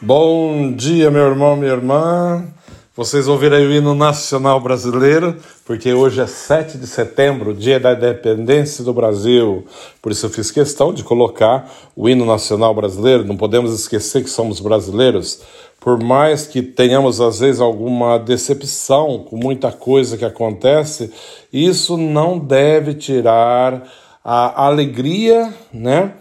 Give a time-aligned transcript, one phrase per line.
[0.00, 2.46] Bom dia, meu irmão, minha irmã.
[2.94, 5.36] Vocês ouviram o hino nacional brasileiro,
[5.66, 9.66] porque hoje é 7 de setembro, dia da independência do Brasil.
[10.00, 13.24] Por isso eu fiz questão de colocar o hino nacional brasileiro.
[13.24, 15.42] Não podemos esquecer que somos brasileiros.
[15.80, 21.12] Por mais que tenhamos às vezes alguma decepção com muita coisa que acontece,
[21.52, 23.82] isso não deve tirar
[24.24, 26.12] a alegria, né?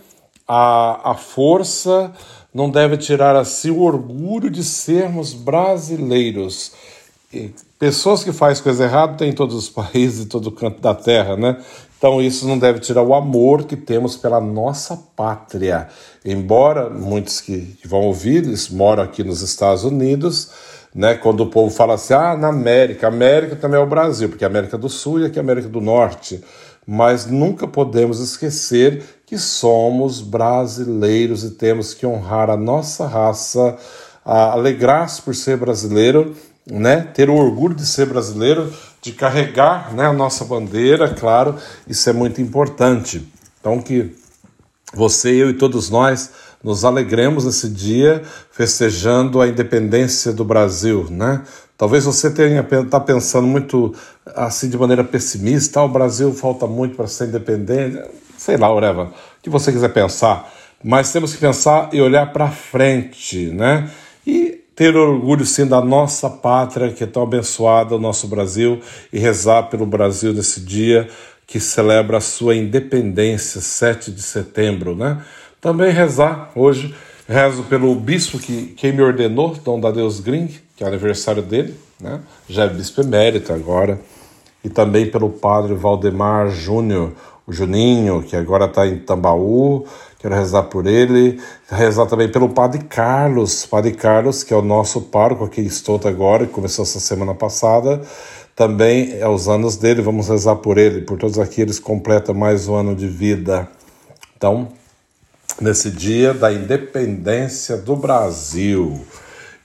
[0.47, 2.11] a, a força
[2.57, 6.71] não deve tirar assim o orgulho de sermos brasileiros.
[7.31, 10.95] E pessoas que fazem coisa errada tem em todos os países, em todo canto da
[10.95, 11.57] terra, né?
[11.99, 15.87] Então isso não deve tirar o amor que temos pela nossa pátria.
[16.25, 20.49] Embora muitos que, vão ouvir, eles moram aqui nos Estados Unidos,
[20.95, 21.13] né?
[21.13, 24.47] Quando o povo fala assim, ah, na América, América também é o Brasil, porque a
[24.47, 26.43] América do Sul e aqui é a América do Norte
[26.87, 33.77] mas nunca podemos esquecer que somos brasileiros e temos que honrar a nossa raça,
[34.23, 36.33] alegrar-se por ser brasileiro,
[36.65, 37.01] né?
[37.13, 41.55] ter o orgulho de ser brasileiro, de carregar né, a nossa bandeira, claro,
[41.87, 43.27] isso é muito importante.
[43.59, 44.15] Então, que
[44.93, 46.31] você, eu e todos nós
[46.63, 51.43] nos alegremos nesse dia festejando a independência do Brasil, né?
[51.77, 53.93] Talvez você tenha tá pensando muito
[54.25, 58.01] assim de maneira pessimista, ah, o Brasil falta muito para ser independente,
[58.37, 60.53] sei lá, whatever, o que você quiser pensar,
[60.83, 63.89] mas temos que pensar e olhar para frente, né?
[64.25, 68.79] E ter orgulho sim da nossa pátria que é tão abençoada, o nosso Brasil,
[69.11, 71.09] e rezar pelo Brasil nesse dia
[71.47, 75.23] que celebra a sua independência, 7 de setembro, né?
[75.61, 76.93] Também rezar hoje,
[77.27, 82.19] rezo pelo bispo que quem me ordenou, Dom Dadeus Gring, que é aniversário dele, né?
[82.47, 83.99] já é bispo emérito agora,
[84.63, 87.13] e também pelo padre Valdemar Júnior,
[87.47, 89.85] o Juninho, que agora está em Tambaú,
[90.19, 91.39] quero rezar por ele,
[91.71, 96.09] rezar também pelo padre Carlos, padre Carlos, que é o nosso pároco aqui em Estouta
[96.09, 98.01] agora, que começou essa semana passada,
[98.53, 102.67] também é os anos dele, vamos rezar por ele, por todos aqueles que completam mais
[102.67, 103.65] um ano de vida.
[104.35, 104.67] Então,
[105.61, 109.05] nesse dia da independência do Brasil.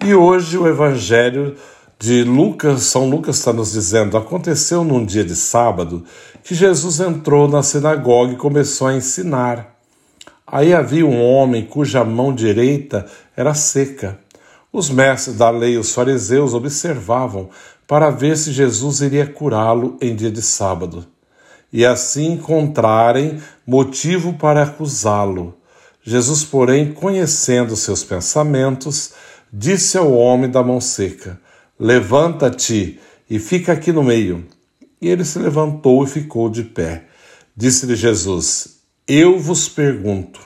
[0.04, 1.56] E hoje o Evangelho
[2.02, 6.04] de Lucas, São Lucas está nos dizendo: aconteceu num dia de sábado
[6.42, 9.76] que Jesus entrou na sinagoga e começou a ensinar.
[10.44, 13.06] Aí havia um homem cuja mão direita
[13.36, 14.18] era seca.
[14.72, 17.48] Os mestres da lei os fariseus observavam
[17.86, 21.06] para ver se Jesus iria curá-lo em dia de sábado,
[21.72, 25.54] e assim encontrarem motivo para acusá-lo.
[26.02, 29.12] Jesus, porém, conhecendo seus pensamentos,
[29.54, 31.38] Disse ao homem da mão seca:
[31.78, 34.46] Levanta-te e fica aqui no meio.
[35.00, 37.04] E ele se levantou e ficou de pé.
[37.56, 40.40] Disse-lhe Jesus: Eu vos pergunto: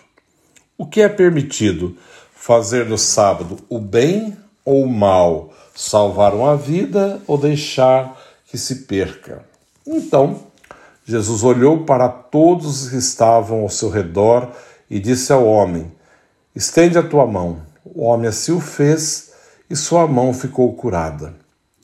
[0.78, 1.96] o que é permitido?
[2.34, 5.52] Fazer no sábado o bem ou o mal?
[5.74, 9.42] Salvar uma vida ou deixar que se perca?
[9.86, 10.42] Então,
[11.06, 14.50] Jesus olhou para todos os que estavam ao seu redor
[14.90, 15.90] e disse ao homem:
[16.54, 17.62] Estende a tua mão.
[17.82, 19.25] O homem assim o fez
[19.68, 21.34] e sua mão ficou curada.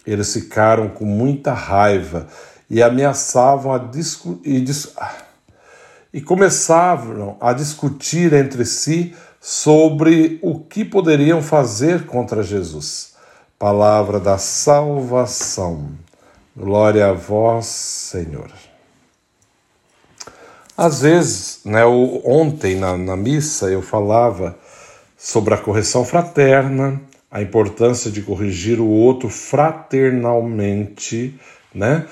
[0.06, 2.26] Eles ficaram com muita raiva
[2.68, 3.90] e ameaçavam a
[4.44, 4.94] e, dis
[6.12, 13.14] e começavam a discutir entre si sobre o que poderiam fazer contra Jesus.
[13.58, 15.90] Palavra da salvação.
[16.56, 18.50] Glória a vós, Senhor.
[20.76, 24.56] Às vezes, né, ontem na, na missa eu falava
[25.16, 27.00] sobre a correção fraterna,
[27.32, 31.34] a importância de corrigir o outro fraternalmente,
[31.74, 32.04] né?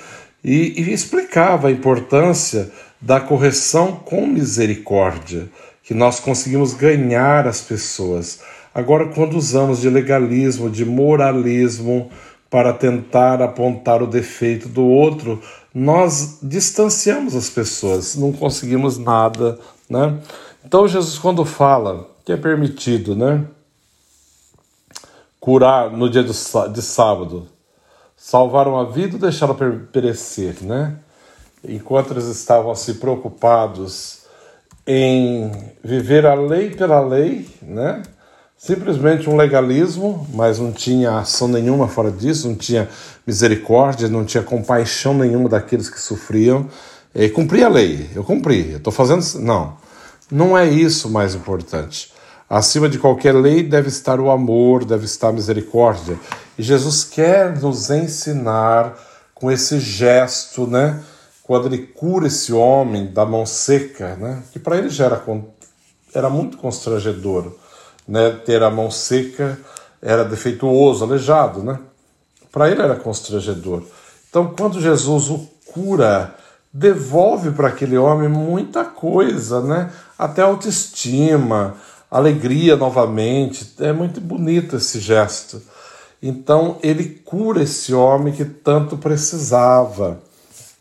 [0.42, 5.50] E, e, explicava a importância da correção com misericórdia,
[5.82, 8.40] que nós conseguimos ganhar as pessoas.
[8.74, 12.10] Agora, quando usamos de legalismo, de moralismo,
[12.48, 15.40] para tentar apontar o defeito do outro,
[15.72, 19.56] nós distanciamos as pessoas, não conseguimos nada,
[19.88, 20.18] né?
[20.64, 23.44] Então Jesus quando fala que é permitido, né?
[25.40, 27.48] Curar no dia de sábado,
[28.14, 29.56] salvar uma vida ou deixá-la
[29.90, 30.96] perecer, né?
[31.64, 34.20] Enquanto eles estavam se assim, preocupados
[34.86, 35.50] em
[35.82, 38.02] viver a lei pela lei, né?
[38.56, 42.86] Simplesmente um legalismo, mas não tinha ação nenhuma fora disso, não tinha
[43.26, 46.68] misericórdia, não tinha compaixão nenhuma daqueles que sofriam.
[47.14, 49.24] E cumprir a lei, eu cumpri, eu estou fazendo.
[49.40, 49.78] Não,
[50.30, 52.12] não é isso mais importante.
[52.50, 56.18] Acima de qualquer lei deve estar o amor, deve estar a misericórdia.
[56.58, 58.98] E Jesus quer nos ensinar
[59.32, 61.00] com esse gesto, né?
[61.44, 64.42] Quando ele cura esse homem da mão seca, né?
[64.50, 65.22] Que para ele já era,
[66.12, 67.52] era muito constrangedor,
[68.06, 69.56] né, ter a mão seca
[70.02, 71.78] era defeituoso, aleijado, né?
[72.50, 73.84] Para ele era constrangedor.
[74.28, 76.34] Então, quando Jesus o cura,
[76.72, 79.92] devolve para aquele homem muita coisa, né?
[80.18, 81.76] Até autoestima,
[82.10, 83.74] alegria novamente.
[83.78, 85.62] É muito bonito esse gesto.
[86.22, 90.20] Então, ele cura esse homem que tanto precisava.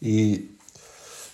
[0.01, 0.49] E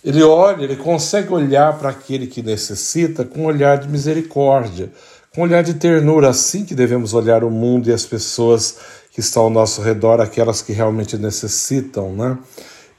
[0.03, 4.91] ele olha, ele consegue olhar para aquele que necessita com um olhar de misericórdia,
[5.33, 8.77] com um olhar de ternura, assim que devemos olhar o mundo e as pessoas
[9.11, 12.37] que estão ao nosso redor, aquelas que realmente necessitam, né?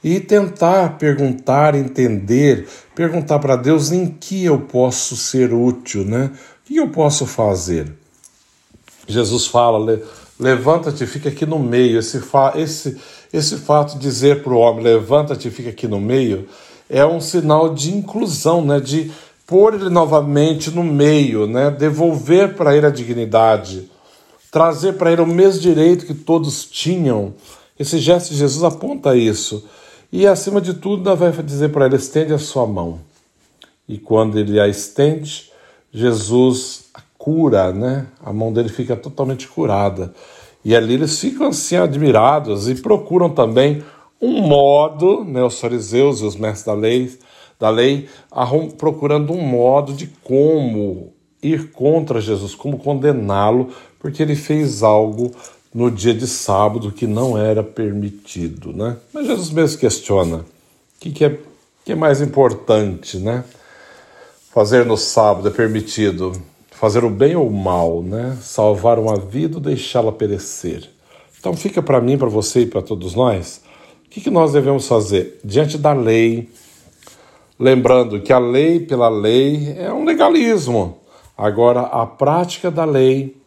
[0.03, 6.31] E tentar perguntar, entender, perguntar para Deus em que eu posso ser útil, né?
[6.67, 7.91] Que eu posso fazer?
[9.07, 9.99] Jesus fala,
[10.39, 11.99] levanta-te, fica aqui no meio.
[11.99, 12.97] Esse, fa esse,
[13.31, 16.47] esse fato de dizer para o homem, levanta-te, fica aqui no meio,
[16.89, 18.79] é um sinal de inclusão, né?
[18.79, 19.11] De
[19.45, 21.71] pôr ele novamente no meio, né?
[21.71, 23.89] Devolver para ele a dignidade
[24.51, 27.33] trazer para ele o mesmo direito que todos tinham.
[27.79, 29.63] Esse gesto de Jesus aponta isso.
[30.11, 32.99] E acima de tudo, vai dizer para ele: estende a sua mão.
[33.87, 35.51] E quando ele a estende,
[35.97, 36.85] Jesus
[37.17, 38.05] cura, né?
[38.23, 40.13] A mão dele fica totalmente curada.
[40.63, 43.83] E ali eles ficam assim admirados e procuram também
[44.21, 47.17] um modo, né, os fariseus e os mestres da lei,
[47.59, 48.07] da lei
[48.77, 55.31] procurando um modo de como ir contra Jesus, como condená-lo, porque ele fez algo
[55.73, 58.97] no dia de sábado que não era permitido, né?
[59.13, 60.43] Mas Jesus mesmo questiona: o
[60.99, 61.39] que, que, é,
[61.85, 63.43] que é mais importante, né?
[64.57, 66.31] Fazer no sábado é permitido
[66.71, 68.35] fazer o bem ou o mal, né?
[68.41, 70.89] Salvar uma vida ou deixá-la perecer.
[71.39, 73.61] Então fica para mim, para você e para todos nós,
[74.03, 76.49] o que, que nós devemos fazer diante da lei,
[77.59, 81.01] lembrando que a lei pela lei é um legalismo.
[81.37, 83.37] Agora, a prática da lei,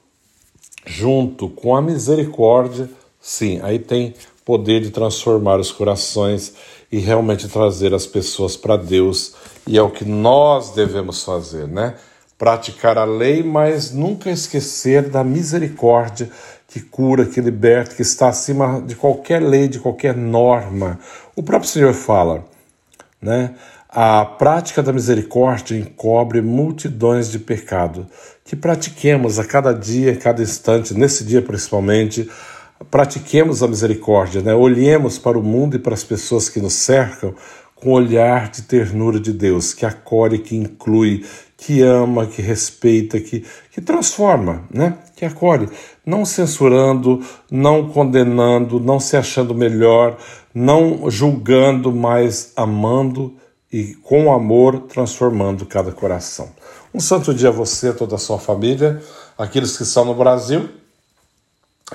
[0.87, 2.88] junto com a misericórdia,
[3.21, 4.14] sim, aí tem
[4.50, 6.54] poder de transformar os corações
[6.90, 11.95] e realmente trazer as pessoas para Deus, e é o que nós devemos fazer, né?
[12.37, 16.28] Praticar a lei, mas nunca esquecer da misericórdia
[16.66, 20.99] que cura, que liberta, que está acima de qualquer lei, de qualquer norma.
[21.37, 22.45] O próprio Senhor fala,
[23.23, 23.54] né?
[23.88, 28.04] A prática da misericórdia encobre multidões de pecado.
[28.45, 32.28] Que pratiquemos a cada dia, a cada instante, nesse dia principalmente,
[32.89, 34.55] pratiquemos a misericórdia, né?
[34.55, 37.35] olhemos para o mundo e para as pessoas que nos cercam
[37.75, 41.25] com o olhar de ternura de Deus, que acolhe, que inclui,
[41.57, 44.99] que ama, que respeita, que, que transforma, né?
[45.17, 45.69] que acolhe,
[46.05, 50.17] não censurando, não condenando, não se achando melhor,
[50.55, 53.35] não julgando, mas amando
[53.73, 56.51] e com amor transformando cada coração.
[56.93, 59.01] Um santo dia a você, toda a sua família,
[59.39, 60.69] aqueles que estão no Brasil,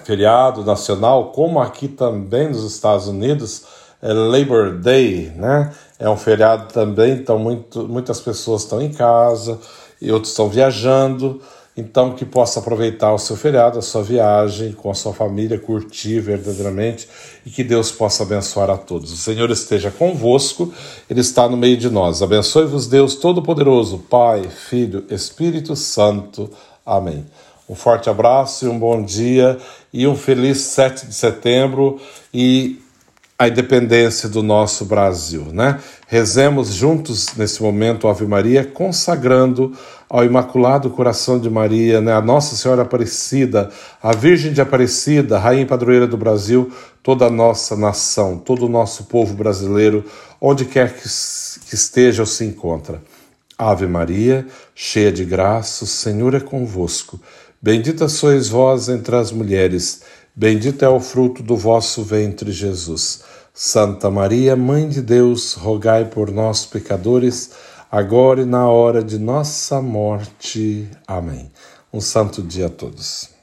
[0.03, 3.63] feriado nacional, como aqui também nos Estados Unidos,
[4.01, 5.73] é Labor Day, né?
[5.97, 9.59] É um feriado também, então muito, muitas pessoas estão em casa
[10.01, 11.41] e outros estão viajando.
[11.77, 16.21] Então, que possa aproveitar o seu feriado, a sua viagem com a sua família, curtir
[16.21, 17.05] verdadeiramente
[17.45, 19.11] e que Deus possa abençoar a todos.
[19.11, 20.73] O Senhor esteja convosco,
[21.09, 22.21] Ele está no meio de nós.
[22.21, 26.49] Abençoe-vos, Deus Todo-Poderoso, Pai, Filho, Espírito Santo.
[26.85, 27.25] Amém.
[27.67, 29.57] Um forte abraço e um bom dia
[29.91, 31.99] e um feliz 7 de setembro
[32.31, 32.79] e
[33.39, 35.79] a independência do nosso Brasil, né?
[36.07, 39.73] Rezemos juntos nesse momento Ave Maria, consagrando
[40.07, 43.69] ao Imaculado Coração de Maria, né, a Nossa Senhora Aparecida,
[44.01, 46.71] a Virgem de Aparecida, Rainha Padroeira do Brasil,
[47.03, 50.05] toda a nossa nação, todo o nosso povo brasileiro,
[50.39, 53.01] onde quer que, esteja ou se encontra.
[53.57, 57.19] Ave Maria, cheia de graça, o Senhor é convosco.
[57.65, 60.03] Bendita sois vós entre as mulheres,
[60.35, 63.23] bendito é o fruto do vosso ventre, Jesus.
[63.55, 67.53] Santa Maria, Mãe de Deus, rogai por nós, pecadores,
[67.91, 70.87] agora e na hora de nossa morte.
[71.07, 71.51] Amém.
[71.91, 73.34] Um santo dia a todos.